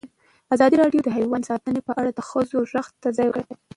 ازادي 0.53 0.75
راډیو 0.81 1.01
د 1.03 1.09
حیوان 1.17 1.41
ساتنه 1.49 1.79
په 1.87 1.91
اړه 1.99 2.11
د 2.13 2.19
ښځو 2.29 2.57
غږ 2.71 2.87
ته 3.01 3.07
ځای 3.17 3.27
ورکړی. 3.29 3.59